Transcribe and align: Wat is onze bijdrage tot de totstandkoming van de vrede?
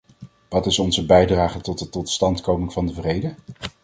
Wat 0.49 0.65
is 0.65 0.79
onze 0.79 1.05
bijdrage 1.05 1.61
tot 1.61 1.79
de 1.79 1.89
totstandkoming 1.89 2.73
van 2.73 2.85
de 2.85 2.93
vrede? 2.93 3.35